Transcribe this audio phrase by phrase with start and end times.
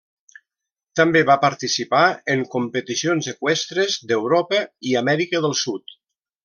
[0.99, 2.01] També va participar
[2.37, 6.01] en competicions eqüestres d'Europa i Amèrica del Sud.